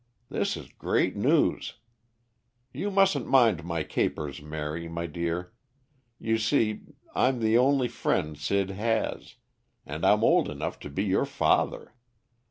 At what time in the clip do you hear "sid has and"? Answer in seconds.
8.35-10.03